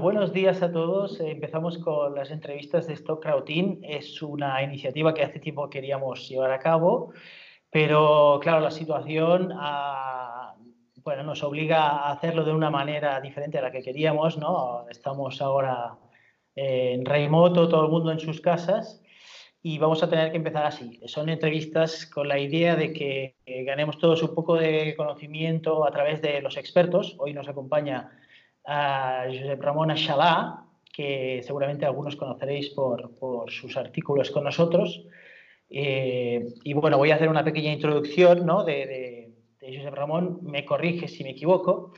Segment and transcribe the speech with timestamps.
[0.00, 1.18] Buenos días a todos.
[1.20, 3.80] Empezamos con las entrevistas de Stock Crowdin.
[3.82, 7.12] Es una iniciativa que hace tiempo queríamos llevar a cabo,
[7.70, 10.54] pero claro, la situación ah,
[11.02, 14.38] bueno, nos obliga a hacerlo de una manera diferente a la que queríamos.
[14.38, 14.86] ¿no?
[14.88, 15.98] Estamos ahora
[16.54, 19.02] en remoto, todo el mundo en sus casas
[19.62, 21.00] y vamos a tener que empezar así.
[21.06, 26.22] Son entrevistas con la idea de que ganemos todos un poco de conocimiento a través
[26.22, 27.14] de los expertos.
[27.18, 28.10] Hoy nos acompaña
[28.64, 35.04] a Josep Ramón Achalá, que seguramente algunos conoceréis por, por sus artículos con nosotros.
[35.68, 38.64] Eh, y bueno, voy a hacer una pequeña introducción ¿no?
[38.64, 40.40] de, Josep Ramón.
[40.42, 41.92] Me corrige si me equivoco.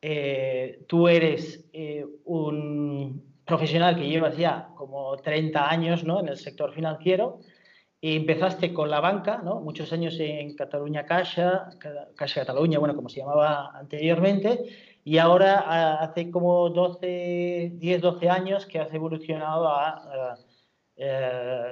[0.00, 6.20] Eh, tú eres eh, un profesional que llevas ya como 30 años ¿no?
[6.20, 7.40] en el sector financiero
[8.00, 9.60] y empezaste con la banca, ¿no?
[9.60, 11.68] muchos años en Cataluña Caixa,
[12.16, 14.64] Caixa Cataluña, bueno, como se llamaba anteriormente,
[15.04, 20.36] y ahora hace como 12, 10, 12 años que has evolucionado a,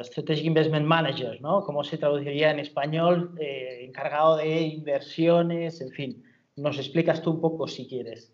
[0.02, 1.60] Strategic Investment Manager, ¿no?
[1.60, 3.36] ¿Cómo se traduciría en español?
[3.38, 6.24] Eh, encargado de inversiones, en fin.
[6.56, 8.32] Nos explicas tú un poco si quieres.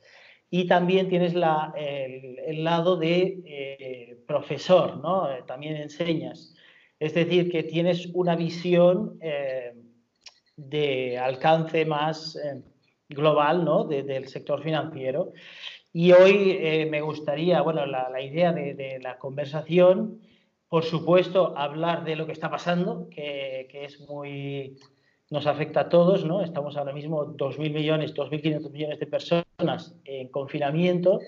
[0.50, 5.30] Y también tienes la, el, lado de eh, profesor, ¿no?
[5.30, 6.54] Eh, también enseñas.
[6.98, 9.18] Es decir, que tienes una visión
[10.56, 12.38] de alcance más
[13.08, 13.84] global ¿no?
[13.84, 15.32] del sector financiero.
[15.92, 20.20] Y hoy eh, me gustaría, bueno, la, idea de, la conversación,
[20.68, 24.76] por supuesto, hablar de lo que está pasando, que, es muy,
[25.30, 26.42] nos afecta a todos, ¿no?
[26.42, 31.20] Estamos ahora mismo 2.000 millones, 2.500 millones de personas en confinamiento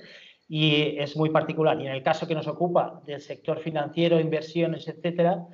[0.48, 1.80] y es muy particular.
[1.80, 5.46] Y en el caso que nos ocupa del sector financiero, inversiones, etcétera,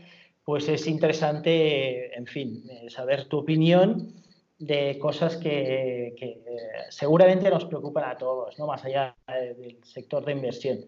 [0.44, 4.12] pues es interesante, en fin, eh, saber tu opinión
[4.58, 6.44] de cosas que, eh,
[6.90, 8.66] seguramente nos preocupan a todos, ¿no?
[8.66, 10.78] más allá del sector de inversión.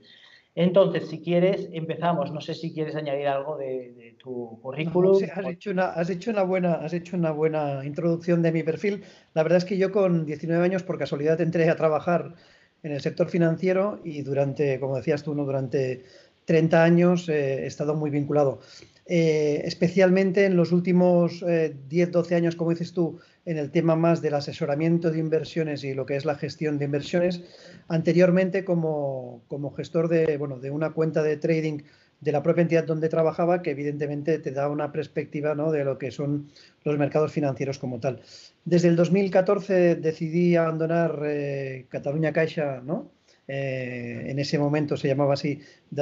[0.57, 2.33] Entonces, si quieres, empezamos.
[2.33, 5.19] No sé si quieres añadir algo de, tu currículum.
[5.19, 8.63] Sí, has, hecho una, has, hecho una buena, has hecho una buena introducción de mi
[8.63, 9.05] perfil.
[9.35, 12.35] La verdad es que yo con 19 años, por casualidad, entré a trabajar
[12.83, 15.45] en el sector financiero y durante, como decías tú, ¿no?
[15.45, 16.05] durante
[16.47, 18.61] 30 años eh, he estado muy vinculado.
[19.09, 24.35] Eh, especialmente en los últimos 10-12 años, como dices tú, en el tema más del
[24.35, 27.43] asesoramiento de inversiones y lo que es la gestión de inversiones.
[27.89, 31.83] Anteriormente, como, como gestor de, bueno, de una cuenta de trading
[32.21, 35.71] de la propia entidad donde trabajaba, que evidentemente te da una perspectiva ¿no?
[35.71, 36.49] de lo que son
[36.83, 38.21] los mercados financieros como tal.
[38.65, 43.11] Desde el 2014 decidí abandonar eh, Cataluña Caixa, ¿no?
[43.49, 45.61] Eh, en ese momento se llamaba así,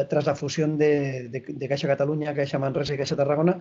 [0.09, 3.60] tras la fusión de, de, Caixa Cataluña, Caixa Manresa y Caixa Tarragona,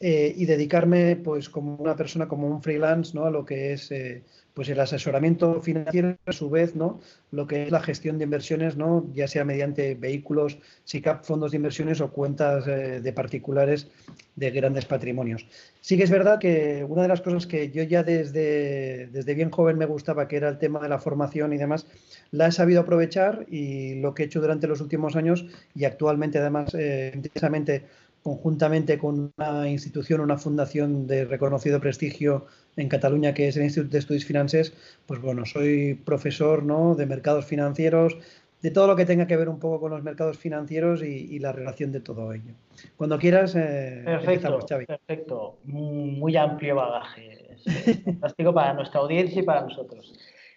[0.00, 3.24] eh, y dedicarme pues como una persona, como un freelance, ¿no?
[3.26, 4.22] a lo que es eh,
[4.52, 7.00] pues el asesoramiento financiero, a su vez, ¿no?
[7.30, 9.06] lo que es la gestión de inversiones, ¿no?
[9.14, 13.88] ya sea mediante vehículos, SICAP, fondos de inversiones o cuentas de particulares
[14.36, 15.46] de grandes patrimonios.
[15.80, 19.50] Sí que es verdad que una de las cosas que yo ya desde, desde bien
[19.50, 21.86] joven me gustaba, que era el tema de la formación y demás,
[22.30, 26.38] la he sabido aprovechar y lo que he hecho durante los últimos años y actualmente
[26.38, 27.84] además eh, intensamente
[28.24, 33.92] conjuntamente con una institución, una fundación de reconocido prestigio en Cataluña que es el Instituto
[33.92, 34.72] de Estudios Finances,
[35.06, 36.94] pues bueno, soy profesor ¿no?
[36.94, 38.16] de mercados financieros,
[38.62, 41.52] de todo lo que tenga que ver un poco con los mercados financieros y, la
[41.52, 42.54] relación de todo ello.
[42.96, 47.56] Cuando quieras, eh, perfecto, Perfecto, muy amplio bagaje.
[47.66, 50.14] Es fantástico para nuestra audiencia y para nosotros.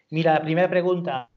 [0.09, 1.29] Mira, la primera pregunta,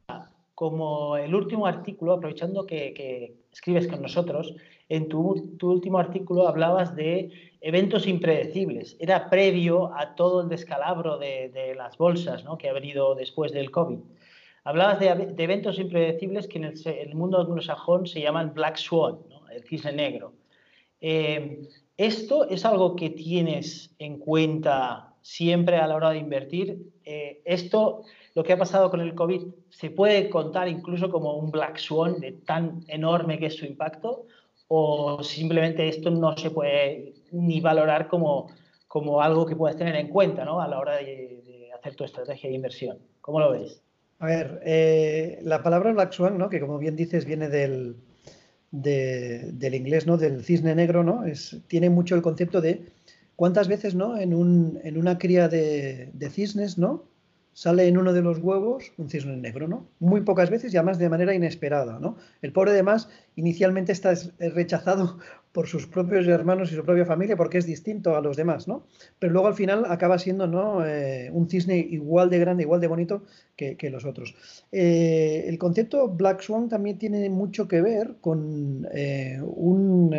[0.54, 4.54] como el último artículo, aprovechando que, escribes con nosotros,
[4.90, 7.30] en tu, último artículo hablabas de
[7.60, 8.96] eventos impredecibles.
[8.98, 12.58] Era previo a todo el descalabro de, las bolsas ¿no?
[12.58, 14.00] que ha venido después del COVID.
[14.64, 15.06] Hablabas de,
[15.38, 19.18] eventos impredecibles que en el, mundo anglosajón se llaman Black Swan,
[19.54, 20.32] el cisne negro.
[21.00, 26.78] Eh, ¿Esto es algo que tienes en cuenta siempre a la hora de invertir?
[27.04, 28.02] Eh, ¿Esto
[28.34, 32.18] lo que ha pasado con el COVID se puede contar incluso como un black swan
[32.18, 34.26] de tan enorme que es su impacto
[34.72, 38.46] o simplemente esto no se puede ni valorar como,
[38.86, 40.60] como algo que puedes tener en cuenta ¿no?
[40.60, 42.98] a la hora de, hacer tu estrategia de inversión.
[43.20, 43.82] ¿Cómo lo ves?
[44.20, 46.48] A ver, eh, la palabra black swan, ¿no?
[46.48, 47.96] que como bien dices viene del,
[48.70, 50.16] del inglés, ¿no?
[50.16, 51.24] del cisne negro, ¿no?
[51.66, 52.84] tiene mucho el concepto de
[53.34, 54.16] cuántas veces ¿no?
[54.18, 57.09] en, un, en una cría de, de cisnes, ¿no?
[57.60, 59.86] Sale en uno de los huevos un cisne negro, ¿no?
[59.98, 62.16] Muy pocas veces y además de manera inesperada, ¿no?
[62.40, 65.18] El pobre además inicialmente está rechazado
[65.52, 68.86] por sus propios hermanos y su propia familia porque es distinto a los demás, ¿no?
[69.18, 70.86] Pero luego al final acaba siendo ¿no?
[70.86, 73.24] Eh, un cisne igual de grande, igual de bonito
[73.56, 74.34] que, los otros.
[74.72, 80.10] Eh, el concepto Black Swan también tiene mucho que ver con eh, un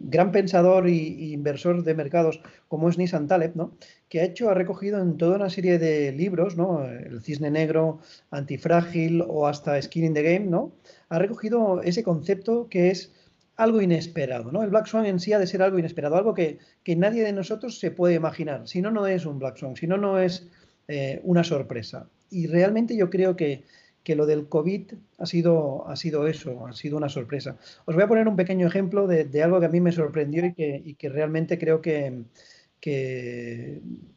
[0.00, 3.72] gran pensador e inversor de mercados como es Nissan Taleb, ¿no?
[4.12, 6.84] que ha hecho, ha recogido en toda una serie de libros, ¿no?
[6.86, 8.00] El cisne negro,
[8.30, 10.72] antifrágil o hasta Skin in the Game, ¿no?
[11.08, 13.14] Ha recogido ese concepto que es
[13.62, 14.62] algo inesperado, ¿no?
[14.62, 16.58] El Black Swan en sí ha de ser algo inesperado, algo que,
[16.96, 18.66] nadie de nosotros se puede imaginar.
[18.68, 20.48] Si no, no es un Black Swan, si no, no es
[20.88, 22.08] eh, una sorpresa.
[22.30, 23.64] Y realmente yo creo que,
[24.04, 27.56] lo del COVID ha sido, ha sido eso, ha sido una sorpresa.
[27.84, 30.94] Os voy a poner un pequeño ejemplo de, algo que a mí me sorprendió y
[30.94, 32.24] que, realmente creo que,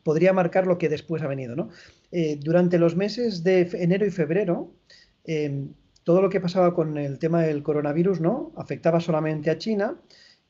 [0.03, 1.69] podría marcar lo que después ha venido, ¿no?
[2.11, 4.71] Eh, durante los meses de enero y febrero,
[5.25, 5.67] eh,
[6.05, 8.53] todo lo que pasaba con el tema del coronavirus, ¿no?
[8.55, 9.99] Afectaba solamente a China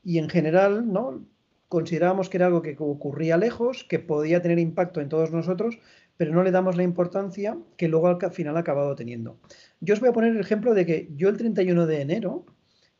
[0.03, 1.25] y en general, ¿no?
[1.69, 5.79] Considerábamos que era algo que ocurría lejos, que podía tener impacto en todos nosotros,
[6.17, 9.39] pero no le damos la importancia que luego al final ha acabado teniendo.
[9.79, 12.45] Yo os voy a poner el ejemplo de que yo el 31 de enero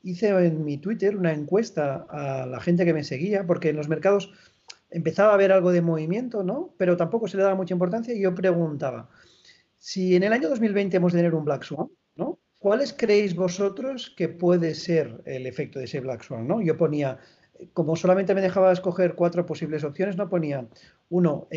[0.01, 3.89] hice en mi Twitter una encuesta a la gente que me seguía, porque en los
[3.89, 4.31] mercados
[4.89, 6.73] empezaba a haber algo de movimiento, ¿no?
[6.77, 9.09] Pero tampoco se le daba mucha importancia y yo preguntaba,
[9.77, 11.89] si en el año 2020 hemos de tener un Black Swan.
[12.65, 16.47] ¿Cuáles creéis vosotros que puede ser el efecto de ese Black Swan?
[16.47, 16.63] ¿no?
[16.63, 17.19] Yo ponía,
[17.73, 20.67] como solamente me dejaba escoger cuatro posibles opciones, no ponía
[21.09, 21.47] uno,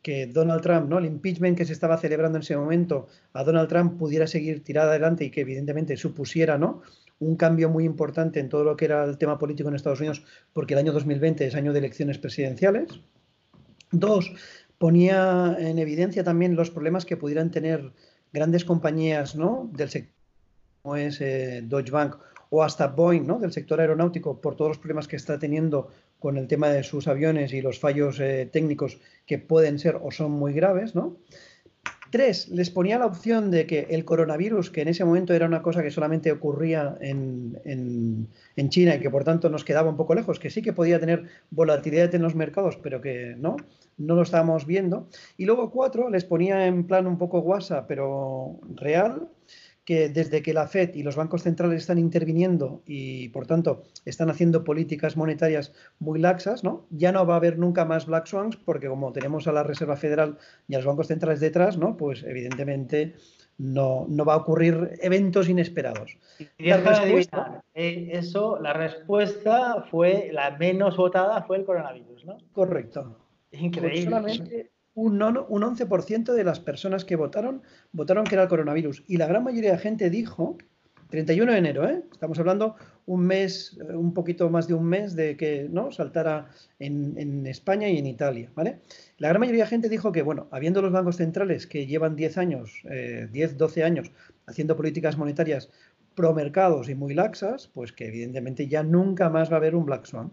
[0.00, 0.98] que Donald Trump, ¿no?
[0.98, 4.90] el impeachment que se estaba celebrando en ese momento, a Donald Trump pudiera seguir tirada
[4.90, 6.82] adelante y que evidentemente supusiera ¿no?
[7.18, 10.22] un cambio muy importante en todo lo que era el tema político en Estados Unidos,
[10.52, 13.00] porque el año 2020 es año de elecciones presidenciales.
[13.90, 14.32] Dos,
[14.78, 17.92] ponía en evidencia también los problemas que pudieran tener
[18.32, 19.68] grandes compañías ¿no?
[19.72, 20.17] del sector
[20.88, 22.16] como es eh, Deutsche Bank
[22.48, 23.38] o hasta Boeing, ¿no?
[23.38, 27.08] del sector aeronáutico, por todos los problemas que está teniendo con el tema de sus
[27.08, 30.94] aviones y los fallos eh, técnicos que pueden ser o son muy graves.
[30.94, 31.18] ¿no?
[32.10, 35.60] Tres, les ponía la opción de que el coronavirus, que en ese momento era una
[35.60, 40.14] cosa que solamente ocurría en, en, China y que por tanto nos quedaba un poco
[40.14, 43.56] lejos, que sí que podía tener volatilidad en los mercados, pero que no,
[43.98, 45.06] no lo estábamos viendo.
[45.36, 49.28] Y luego cuatro, les ponía en plan un poco guasa, pero real,
[49.88, 54.28] que desde que la Fed y los bancos centrales están interviniendo y, por tanto, están
[54.28, 56.84] haciendo políticas monetarias muy laxas, ¿no?
[56.90, 59.96] ya no va a haber nunca más black swans porque como tenemos a la Reserva
[59.96, 60.36] Federal
[60.68, 61.96] y a los bancos centrales detrás, ¿no?
[61.96, 63.14] pues evidentemente
[63.56, 66.18] no, no va a ocurrir eventos inesperados.
[66.58, 67.64] Y respuesta...
[67.72, 72.36] Eh, eso, la respuesta fue, la menos votada fue el coronavirus, ¿no?
[72.52, 73.16] Correcto.
[73.52, 77.62] Increíble un, un 11% de las personas que votaron
[77.92, 79.04] votaron que era el coronavirus.
[79.06, 80.58] Y la gran mayoría de gente dijo,
[81.10, 82.02] 31 de enero, ¿eh?
[82.12, 82.74] estamos hablando
[83.06, 86.48] un mes, eh, un poquito más de un mes de que no saltara
[86.80, 88.50] en, España y en Italia.
[88.54, 88.80] ¿vale?
[89.18, 92.38] La gran mayoría de gente dijo que, bueno, habiendo los bancos centrales que llevan 10
[92.38, 94.10] años, 10, eh, 12 años
[94.46, 95.70] haciendo políticas monetarias
[96.16, 99.86] pro mercados y muy laxas, pues que evidentemente ya nunca más va a haber un
[99.86, 100.32] Black Swan.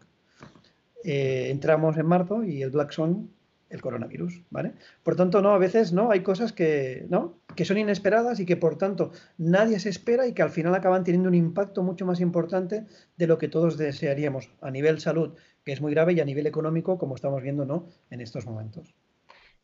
[1.04, 3.30] entramos en marzo y el Black Swan
[3.70, 4.74] el coronavirus, ¿vale?
[5.04, 7.40] Por tanto, no, a veces no, hay cosas que, ¿no?
[7.56, 11.04] que son inesperadas y que por tanto nadie se espera y que al final acaban
[11.04, 12.86] teniendo un impacto mucho más importante
[13.18, 15.34] de lo que todos desearíamos a nivel salud,
[15.64, 17.88] que es muy grave, y a nivel económico, como estamos viendo, ¿no?
[18.12, 18.94] En estos momentos.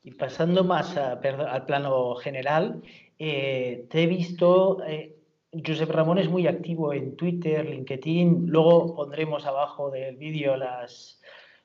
[0.03, 2.81] Y pasando más al plano general,
[3.19, 5.15] eh, te he visto, eh,
[5.53, 11.20] Josep Ramón es muy activo en Twitter, LinkedIn, luego pondremos abajo del vídeo las,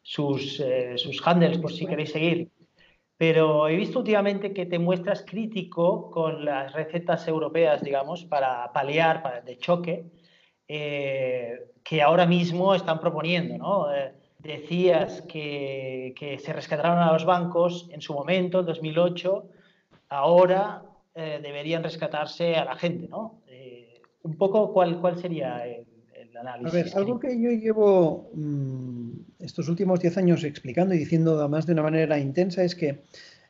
[0.07, 2.49] sus, eh, sus handles por si queréis seguir.
[3.17, 9.23] Pero he visto últimamente que te muestras crítico con las recetas europeas, digamos, para paliar,
[9.23, 10.05] para, de choque,
[10.69, 13.93] eh, que ahora mismo están proponiendo, ¿no?
[13.93, 19.49] Eh, decías que, que, se rescataron a los bancos en su momento, en 2008,
[20.11, 20.83] ahora
[21.15, 23.41] deberían rescatarse a la gente, ¿no?
[24.23, 25.87] un poco, ¿cuál, cuál sería el,
[26.45, 29.11] a ver, algo que yo llevo mm,
[29.47, 33.03] estos últimos 10 años explicando y diciendo además de una manera intensa es que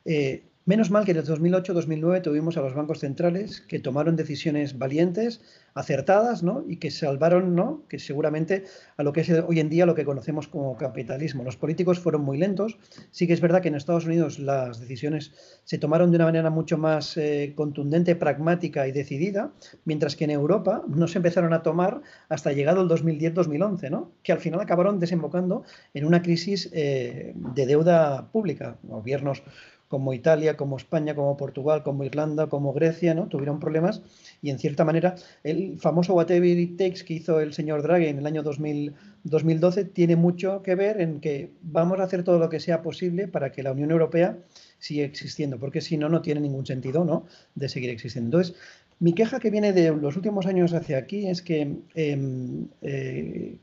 [0.05, 4.77] eh, Menos mal que en el 2008-2009 tuvimos a los bancos centrales que tomaron decisiones
[4.77, 5.39] valientes,
[5.73, 6.65] acertadas, ¿no?
[6.67, 7.83] Y que salvaron, ¿no?
[7.87, 8.65] Que seguramente
[8.97, 11.45] a lo que es hoy en día lo que conocemos como capitalismo.
[11.45, 12.77] Los políticos fueron muy lentos.
[13.11, 15.31] Sí que es verdad que en Estados Unidos las decisiones
[15.63, 19.53] se tomaron de una manera mucho más eh, contundente, pragmática y decidida,
[19.85, 24.11] mientras que en Europa no se empezaron a tomar hasta llegado el 2010-2011, ¿no?
[24.21, 28.75] Que al final acabaron desembocando en una crisis eh, de deuda pública.
[28.83, 29.43] Gobiernos
[29.87, 33.27] como Italia, como España, como Portugal, como Irlanda, como Grecia, ¿no?
[33.27, 34.01] Tuvieron problemas
[34.41, 38.19] y en cierta manera el famoso Whatever It Takes que hizo el señor Draghi en
[38.19, 42.59] el año 2012 tiene mucho que ver en que vamos a hacer todo lo que
[42.59, 44.37] sea posible para que la Unión Europea
[44.79, 47.25] siga existiendo, porque si no, no tiene ningún sentido ¿no?
[47.55, 48.37] de seguir existiendo.
[48.37, 48.55] Entonces,
[48.99, 53.57] mi queja que viene de los últimos años hacia aquí es que em, eh,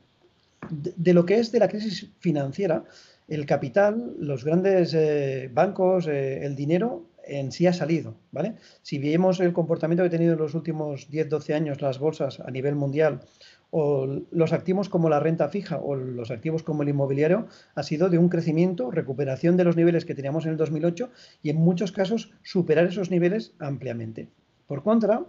[0.69, 2.83] de, lo que es de la crisis financiera,
[3.27, 8.55] el capital, los grandes eh, bancos, eh, el dinero en sí ha salido, ¿vale?
[8.81, 12.51] Si vemos el comportamiento que ha tenido en los últimos 10-12 años las bolsas a
[12.51, 13.21] nivel mundial
[13.71, 18.09] o los activos como la renta fija o los activos como el inmobiliario ha sido
[18.09, 21.09] de un crecimiento, recuperación de los niveles que teníamos en el 2008
[21.41, 24.29] y en muchos casos superar esos niveles ampliamente.
[24.67, 25.25] Por contra,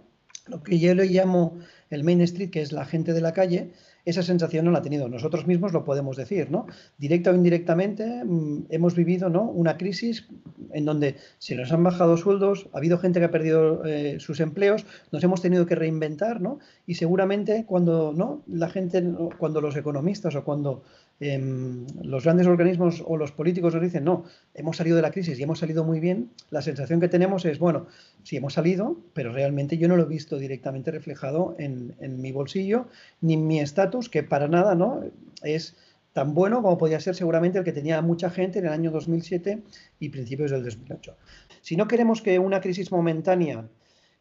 [0.47, 1.57] lo que yo le llamo
[1.89, 3.71] el Main Street, que es la gente de la calle,
[4.07, 5.09] esa sensación no la ha tenido.
[5.09, 6.65] Nosotros mismos lo podemos decir, ¿no?
[6.97, 9.43] Directa o indirectamente mm, hemos vivido ¿no?
[9.43, 10.29] una crisis
[10.71, 14.39] en donde se nos han bajado sueldos, ha habido gente que ha perdido eh, sus
[14.39, 16.59] empleos, nos hemos tenido que reinventar, ¿no?
[16.85, 18.43] Y seguramente cuando ¿no?
[18.47, 19.03] la gente,
[19.37, 20.83] cuando los economistas o cuando
[21.19, 25.39] Em, los grandes organismos o los políticos nos dicen, no, hemos salido de la crisis
[25.39, 27.87] y hemos salido muy bien, la sensación que tenemos es, bueno,
[28.23, 32.87] sí hemos salido, pero realmente yo no lo he visto directamente reflejado en, mi bolsillo
[33.21, 35.05] ni en mi estatus, que para nada no
[35.41, 35.75] es
[36.13, 39.63] tan bueno como podía ser seguramente el que tenía mucha gente en el año 2007
[39.99, 41.15] y principios del 2008.
[41.61, 43.67] Si no queremos que una crisis momentánea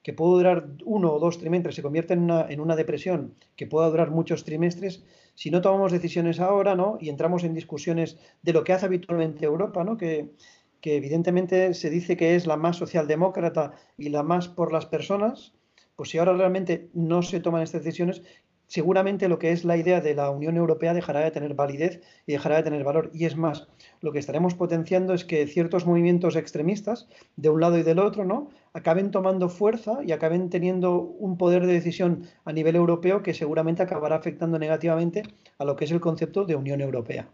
[0.02, 4.10] que puede durar uno o dos trimestres se convierta en una depresión que pueda durar
[4.10, 5.02] muchos trimestres,
[5.36, 6.98] si no tomamos decisiones ahora, ¿no?
[7.00, 9.96] Y entramos en discusiones de lo que hace habitualmente Europa, ¿no?
[9.96, 10.32] Que,
[10.80, 15.54] que evidentemente se dice que es la más socialdemócrata y la más por las personas,
[15.94, 18.22] pues si ahora realmente no se toman estas decisiones,
[18.66, 22.32] seguramente lo que es la idea de la Unión Europea dejará de tener validez y
[22.32, 23.10] dejará de tener valor.
[23.12, 23.68] Y es más,
[24.00, 28.24] lo que estaremos potenciando es que ciertos movimientos extremistas, de un lado y del otro,
[28.24, 28.50] ¿no?
[28.76, 33.82] acaben tomando fuerza y acaben teniendo un poder de decisión a nivel europeo que seguramente
[33.82, 35.22] acabará afectando negativamente
[35.56, 37.26] a lo que es el concepto de Unión Europea.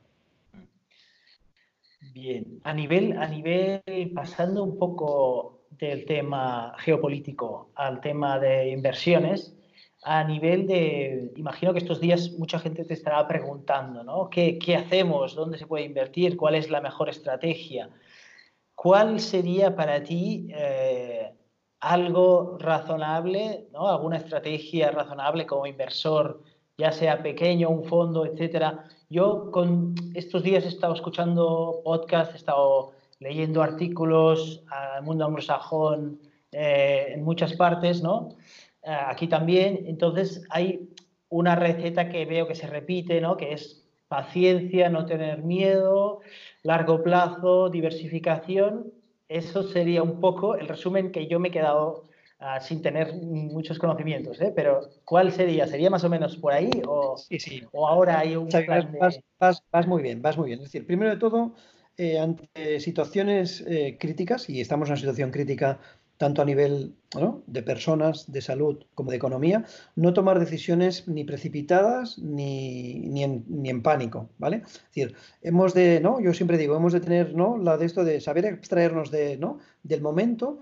[2.14, 3.82] Bien, a nivel, a nivel,
[4.14, 9.56] pasando un poco del tema geopolítico al tema de inversiones,
[10.02, 14.28] a nivel de, imagino que estos días mucha gente te estará preguntando, ¿no?
[14.28, 15.36] ¿Qué, hacemos?
[15.36, 16.36] ¿Dónde se puede invertir?
[16.36, 17.88] ¿Cuál es la mejor estrategia?
[18.74, 21.32] ¿Cuál sería para ti eh,
[21.80, 23.88] algo razonable, ¿no?
[23.88, 26.42] alguna estrategia razonable como inversor,
[26.76, 28.84] ya sea pequeño, un fondo, etcétera?
[29.08, 36.20] Yo con estos días he estado escuchando podcasts, he estado leyendo artículos al mundo anglosajón
[36.50, 38.30] eh, en muchas partes, ¿no?
[38.84, 39.84] Eh, aquí también.
[39.86, 40.88] Entonces hay
[41.28, 43.36] una receta que veo que se repite, ¿no?
[43.36, 46.20] que es paciencia, no tener miedo,
[46.62, 48.92] largo plazo, diversificación.
[49.28, 52.08] Eso sería un poco el resumen que yo me he quedado
[52.38, 54.52] ah, sin tener muchos conocimientos, ¿eh?
[54.54, 55.66] pero ¿cuál sería?
[55.66, 57.62] ¿Sería más o menos por ahí o, sí, sí.
[57.72, 58.48] o ahora hay un...
[59.38, 60.58] vas, vas, muy bien, vas muy bien.
[60.58, 61.54] Es decir, primero de todo,
[61.96, 63.64] eh, ante situaciones
[63.98, 65.78] críticas, y estamos en una situación crítica
[66.22, 66.94] tanto a nivel
[67.48, 69.64] de personas, de salud como de economía,
[69.96, 73.24] no tomar decisiones ni precipitadas ni, ni,
[73.68, 74.62] en, pánico, ¿vale?
[74.64, 76.20] Es decir, hemos de, ¿no?
[76.20, 77.58] Yo siempre digo, hemos de tener, ¿no?
[77.58, 79.58] La de esto de saber extraernos de, ¿no?
[79.82, 80.60] del momento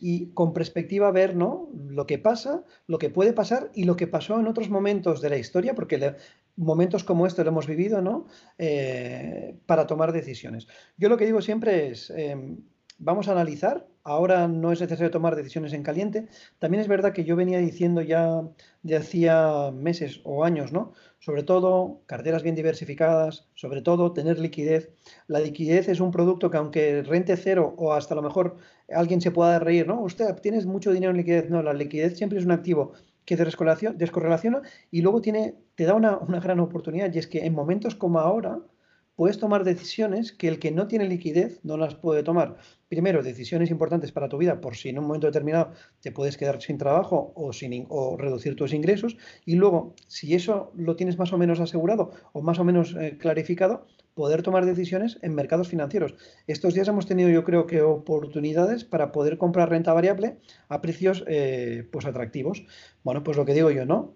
[0.00, 1.68] y con perspectiva ver, ¿no?
[1.74, 5.28] Lo que pasa, lo que puede pasar y lo que pasó en otros momentos de
[5.28, 6.16] la historia, porque
[6.56, 8.28] momentos como este lo hemos vivido, ¿no?
[8.56, 10.68] Eh, para tomar decisiones.
[10.96, 12.62] Yo lo que digo siempre es, em,
[12.98, 13.91] vamos a analizar.
[14.04, 16.28] Ahora no es necesario tomar decisiones en caliente.
[16.58, 18.42] También es verdad que yo venía diciendo ya
[18.82, 20.92] de hacía meses o años, ¿no?
[21.20, 24.90] Sobre todo carteras bien diversificadas, sobre todo tener liquidez.
[25.28, 28.56] La liquidez es un producto que aunque rente cero o hasta a lo mejor
[28.92, 30.00] alguien se pueda reír, ¿no?
[30.02, 31.48] Usted tienes mucho dinero en liquidez.
[31.48, 32.92] No, la liquidez siempre es un activo
[33.24, 37.54] que descorrelaciona y luego tiene, te da una, una gran oportunidad y es que en
[37.54, 38.58] momentos como ahora,
[39.16, 42.56] puedes tomar decisiones que el que no tiene liquidez no las puede tomar.
[42.88, 46.60] Primero, decisiones importantes para tu vida, por si en un momento determinado te puedes quedar
[46.60, 49.16] sin trabajo o, sin, o reducir tus ingresos.
[49.44, 53.16] Y luego, si eso lo tienes más o menos asegurado o más o menos eh,
[53.18, 56.14] clarificado, poder tomar decisiones en mercados financieros.
[56.46, 60.36] Estos días hemos tenido, yo creo que, oportunidades para poder comprar renta variable
[60.68, 62.64] a precios eh, pues atractivos.
[63.04, 64.14] Bueno, pues lo que digo yo, ¿no?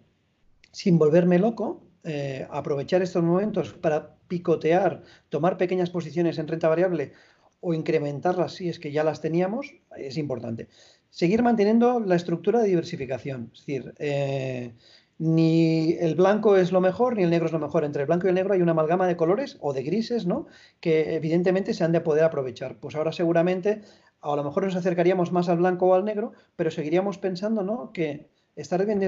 [0.73, 7.13] Sin volverme loco, eh, aprovechar estos momentos para picotear, tomar pequeñas posiciones en renta variable
[7.61, 10.69] o incrementarlas si es que ya las teníamos, es importante.
[11.11, 14.75] Seguir manteniendo la estructura de diversificación, es decir, eh,
[15.19, 17.85] ni el blanco es lo mejor ni el negro es lo mejor.
[17.85, 20.47] Entre el blanco y el negro hay una amalgama de colores o de grises, ¿no?
[20.79, 22.79] Que evidentemente se han de poder aprovechar.
[22.79, 23.81] Pues ahora seguramente
[24.21, 27.93] a lo mejor nos acercaríamos más al blanco o al negro, pero seguiríamos pensando ¿no?
[27.93, 28.99] que estar bien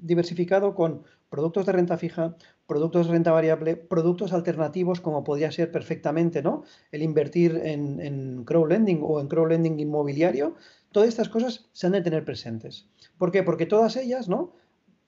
[0.00, 5.72] diversificado con productos de renta fija, productos de renta variable, productos alternativos como podría ser
[5.72, 6.62] perfectamente ¿no?
[6.92, 10.54] el invertir en, en crowdlending o en crowdlending inmobiliario,
[10.92, 12.86] todas estas cosas se han de tener presentes.
[13.18, 13.42] ¿Por qué?
[13.42, 14.52] Porque todas ellas ¿no?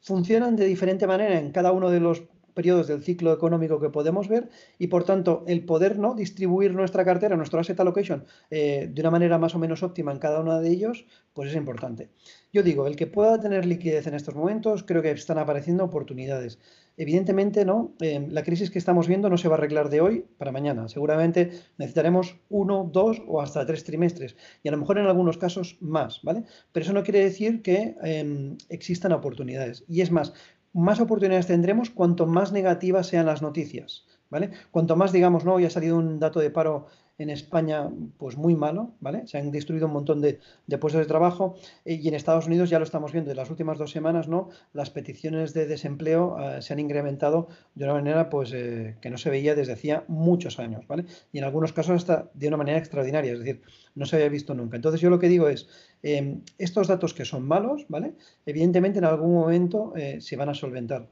[0.01, 2.25] funcionan de diferente manera en cada uno de los
[2.55, 6.15] periodos del ciclo económico que podemos ver y por tanto el poder ¿no?
[6.15, 10.19] distribuir nuestra cartera, nuestro asset allocation eh, de una manera más o menos óptima en
[10.19, 12.09] cada uno de ellos, pues es importante.
[12.53, 16.61] Yo digo, el que pueda tener liquidez en estos momentos, creo que están apareciendo oportunidades.
[16.97, 17.93] Evidentemente, ¿no?
[18.01, 20.89] Eh, la crisis que estamos viendo no se va a arreglar de hoy para mañana.
[20.89, 25.77] Seguramente necesitaremos uno, dos o hasta tres trimestres y a lo mejor en algunos casos
[25.81, 26.45] más, ¿vale?
[26.71, 29.85] Pero eso no quiere decir que em, existan oportunidades.
[29.89, 30.33] Y es más,
[30.75, 34.04] más oportunidades tendremos cuanto más negativas sean las noticias.
[34.31, 34.50] ¿Vale?
[34.73, 36.87] Cuanto más digamos, no, hoy ha salido un dato de paro
[37.18, 39.26] en España pues muy malo, ¿vale?
[39.26, 40.40] Se han destruido un montón de,
[40.80, 41.54] puestos de trabajo
[41.85, 44.49] eh, y en Estados Unidos ya lo estamos viendo en las últimas dos semanas, ¿no?
[44.73, 49.18] Las peticiones de desempleo eh, se han incrementado de una manera pues eh, que no
[49.18, 51.04] se veía desde hacía muchos años, ¿vale?
[51.33, 53.62] Y en algunos casos hasta de una manera extraordinaria, es decir,
[53.94, 54.76] no se había visto nunca.
[54.76, 55.68] Entonces yo lo que digo es,
[56.02, 58.14] em, estos datos que son malos, ¿vale?
[58.44, 61.09] Evidentemente en algún momento se van a solventar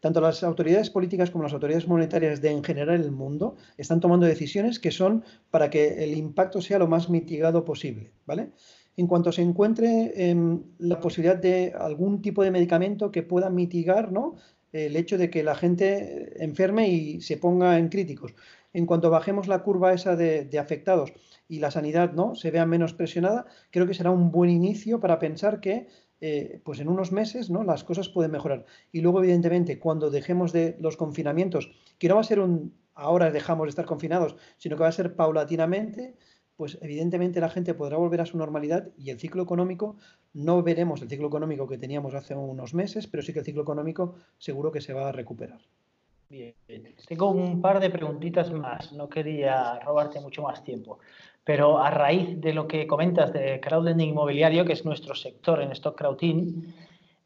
[0.00, 4.26] tanto las autoridades políticas como las autoridades monetarias de en general el mundo están tomando
[4.26, 8.50] decisiones que son para que el impacto sea lo más mitigado posible, ¿vale?
[8.96, 14.10] En cuanto se encuentre em, la posibilidad de algún tipo de medicamento que pueda mitigar
[14.10, 14.36] ¿no?
[14.72, 18.34] el hecho de que la gente enferme y se ponga en críticos.
[18.76, 21.14] En cuanto bajemos la curva esa de, afectados
[21.48, 22.34] y la sanidad ¿no?
[22.34, 25.88] se vea menos presionada, creo que será un buen inicio para pensar que
[26.20, 27.64] eh, pues en unos meses ¿no?
[27.64, 28.66] las cosas pueden mejorar.
[28.92, 33.30] Y luego, evidentemente, cuando dejemos de los confinamientos, que no va a ser un ahora
[33.30, 36.14] dejamos de estar confinados, sino que va a ser paulatinamente,
[36.56, 39.96] pues evidentemente la gente podrá volver a su normalidad y el ciclo económico,
[40.34, 43.62] no veremos el ciclo económico que teníamos hace unos meses, pero sí que el ciclo
[43.62, 45.62] económico seguro que se va a recuperar.
[46.28, 46.54] Bien,
[47.06, 50.98] tengo un par de preguntitas más, no quería robarte mucho más tiempo.
[51.44, 55.70] Pero a raíz de lo que comentas de crowdlending inmobiliario, que es nuestro sector en
[55.70, 56.74] Stock Crowdin,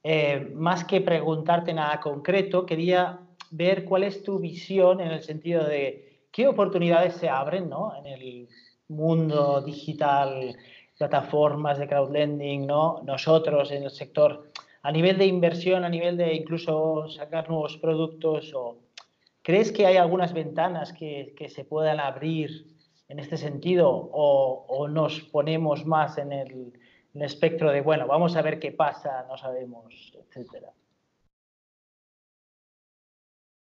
[0.02, 5.64] eh, más que preguntarte nada concreto, quería ver cuál es tu visión en el sentido
[5.64, 7.94] de qué oportunidades se abren ¿no?
[7.96, 8.48] en el
[8.88, 10.54] mundo digital,
[10.98, 13.02] plataformas de crowdlending, ¿no?
[13.04, 14.50] nosotros en el sector,
[14.82, 18.76] a nivel de inversión, a nivel de incluso sacar nuevos productos, o
[19.42, 22.76] ¿crees que hay algunas ventanas que, se puedan abrir
[23.09, 26.72] en este sentido o, nos ponemos más en el,
[27.14, 30.72] espectro de, bueno, vamos a ver qué pasa, no sabemos, etcétera?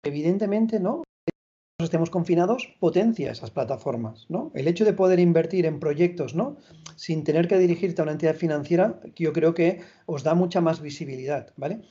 [0.04, 1.04] Evidentemente, ¿no?
[1.80, 4.52] estemos confinados potencia esas plataformas, ¿no?
[4.56, 6.58] El hecho de poder invertir en proyectos, ¿no?
[6.96, 10.82] Sin tener que dirigirte a una entidad financiera, yo creo que os da mucha más
[10.82, 11.82] visibilidad, ¿vale?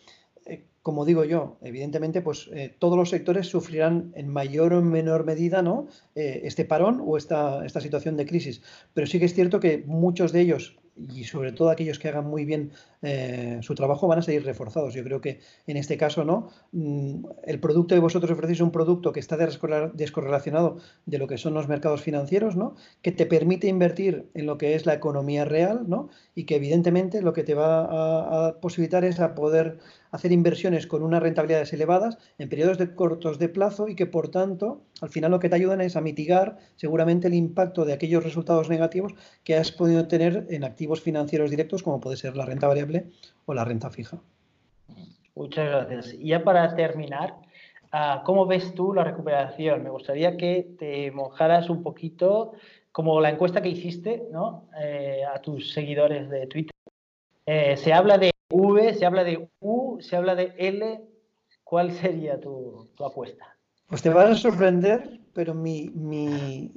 [0.86, 5.60] Como digo yo, evidentemente, pues eh, todos los sectores sufrirán en mayor o menor medida
[5.60, 5.88] ¿no?
[6.14, 8.62] Eh, este parón o esta, esta situación de crisis.
[8.94, 12.26] Pero sí que es cierto que muchos de ellos y sobre todo aquellos que hagan
[12.26, 12.70] muy bien
[13.02, 14.94] eh, su trabajo van a seguir reforzados.
[14.94, 16.50] Yo creo que en este caso no.
[16.72, 21.38] Mm, el producto que vosotros ofrecéis es un producto que está descorrelacionado de lo que
[21.38, 22.74] son los mercados financieros, ¿no?
[23.02, 26.08] que te permite invertir en lo que es la economía real ¿no?
[26.34, 29.78] y que evidentemente lo que te va a, a posibilitar es a poder
[30.10, 34.28] hacer inversiones con unas rentabilidades elevadas en periodos de cortos de plazo y que por
[34.28, 38.24] tanto al final lo que te ayudan es a mitigar seguramente el impacto de aquellos
[38.24, 42.66] resultados negativos que has podido tener en activos financieros directos como puede ser la renta
[42.66, 42.95] variable
[43.46, 44.18] o la renta fija.
[45.34, 46.14] Muchas gracias.
[46.14, 47.34] Y ya para terminar,
[47.92, 49.82] ah, ¿cómo ves tú la recuperación?
[49.82, 52.52] Me gustaría que te mojaras un poquito
[52.90, 54.70] como la encuesta que hiciste ¿no?
[54.80, 56.72] Eh, a tus seguidores de Twitter.
[57.44, 61.02] Eh, se habla de V, se habla de U, se habla de L.
[61.62, 63.56] ¿Cuál sería tu, apuesta?
[63.88, 66.70] Pues te vas a sorprender, pero mi, mi,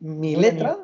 [0.00, 0.78] mi letra,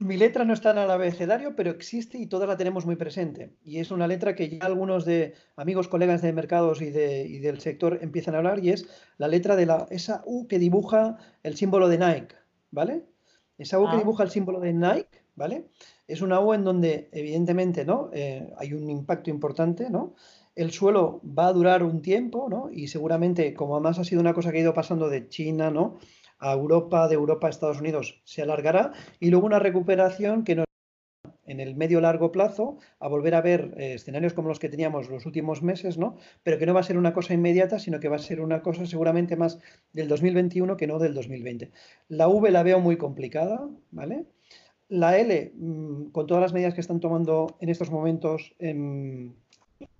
[0.00, 3.52] mi letra no está en el abecedario, pero existe y toda la tenemos muy presente.
[3.62, 7.98] Y es una letra que ya algunos de amigos, colegas de mercados y, del sector
[8.00, 11.86] empiezan a hablar y es la letra de la, esa U que dibuja el símbolo
[11.88, 12.34] de Nike,
[12.70, 13.04] ¿vale?
[13.58, 13.98] Esa U que ah.
[13.98, 15.66] dibuja el símbolo de Nike, ¿vale?
[16.08, 18.08] Es una U en donde evidentemente ¿no?
[18.14, 20.14] Eh, hay un impacto importante, ¿no?
[20.56, 22.70] El suelo va a durar un tiempo, ¿no?
[22.72, 25.98] Y seguramente, como además ha sido una cosa que ha ido pasando de China, ¿no?
[26.40, 30.66] A Europa, de Europa a Estados Unidos se alargará y luego una recuperación que nos
[31.46, 35.10] en el medio largo plazo a volver a ver eh, escenarios como los que teníamos
[35.10, 36.16] los últimos meses, ¿no?
[36.44, 38.62] Pero que no va a ser una cosa inmediata, sino que va a ser una
[38.62, 39.58] cosa seguramente más
[39.92, 41.72] del 2021 que no del 2020.
[42.08, 44.26] La V la veo muy complicada, ¿vale?
[44.90, 48.54] la L, mm, con todas las medidas que están tomando en estos momentos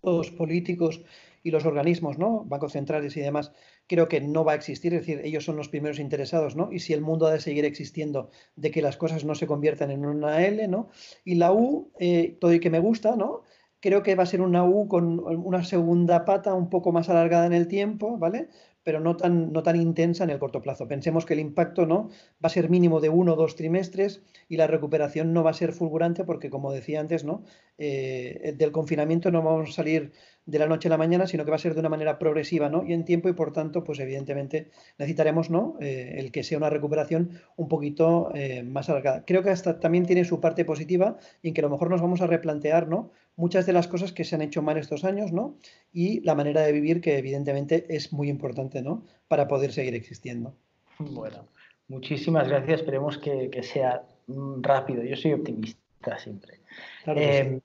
[0.03, 1.03] los políticos
[1.43, 2.45] y los organismos, ¿no?
[2.45, 3.53] Bancos centrales y demás,
[3.91, 6.71] creo que no va a existir, es decir, ellos son los primeros interesados, ¿no?
[6.71, 9.91] Y si el mundo ha de seguir existiendo, de que las cosas no se conviertan
[9.91, 10.91] en una L, ¿no?
[11.25, 13.43] Y la U, eh, todo y que me gusta, ¿no?
[13.81, 17.47] Creo que va a ser una U con una segunda pata un poco más alargada
[17.47, 18.47] en el tiempo, ¿vale?
[18.83, 20.89] Pero no tan, no tan intensa en el corto plazo.
[20.89, 22.09] Pensemos que el impacto ¿no?
[22.43, 25.55] va a ser mínimo de uno o dos trimestres y la recuperación no va a
[25.55, 27.45] ser fulgurante porque, como decía antes, ¿no?
[27.79, 30.13] Eh, del confinamiento no vamos a salir
[30.47, 32.69] de la noche a la mañana, sino que va a ser de una manera progresiva
[32.69, 32.85] ¿no?
[32.85, 35.77] y en tiempo y por tanto, pues evidentemente necesitaremos ¿no?
[35.81, 39.25] Eh, el que sea una recuperación un poquito eh, más alargada.
[39.25, 42.01] Creo que hasta también tiene su parte positiva y en que a lo mejor nos
[42.01, 43.11] vamos a replantear ¿no?
[43.41, 45.57] Muchas de las cosas que se han hecho mal estos años ¿no?
[45.93, 49.03] y la manera de vivir que evidentemente es muy importante ¿no?
[49.29, 50.55] para poder seguir existiendo.
[50.99, 51.47] Bueno,
[51.89, 52.81] muchísimas gracias.
[52.81, 55.03] Esperemos que, sea mm, rápido.
[55.03, 56.61] Yo soy optimista siempre.
[57.05, 57.61] Claro eh,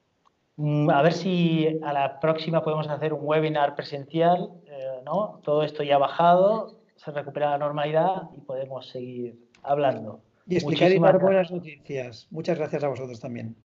[0.58, 5.42] a ver si a la próxima podemos hacer un webinar presencial, eh, ¿no?
[5.44, 10.22] Todo esto ya ha bajado, se recupera la normalidad y podemos seguir hablando.
[10.48, 12.28] Y explicar y dar buenas noticias.
[12.32, 13.58] Muchas gracias a vosotros también.